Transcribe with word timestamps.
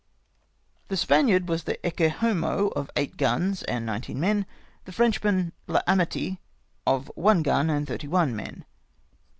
The 0.87 0.97
Spaniard 0.97 1.47
was 1.47 1.65
the 1.65 1.77
Ecce 1.85 2.09
Homo 2.09 2.69
of 2.69 2.89
eight 2.95 3.17
guns 3.17 3.61
and 3.61 3.85
nineteen 3.85 4.19
men, 4.19 4.47
the 4.85 4.91
Frenchman 4.91 5.53
VAmitie 5.69 6.39
of 6.87 7.11
one 7.13 7.43
gun 7.43 7.69
and 7.69 7.85
thirty 7.85 8.07
one 8.07 8.35
men. 8.35 8.65